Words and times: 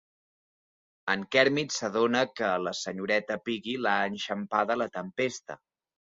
En 1.13 1.25
Kermit 1.35 1.75
s'adona 1.75 2.23
que 2.39 2.47
a 2.47 2.55
la 2.69 2.73
senyoreta 2.81 3.39
Piggy 3.51 3.77
l'ha 3.83 3.95
enxampada 4.09 4.81
la 4.85 4.91
tempesta. 4.99 5.61